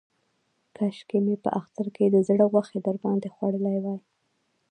[0.75, 3.99] کاشکې مې په اختر کې د زړه غوښې در باندې خوړلې وای.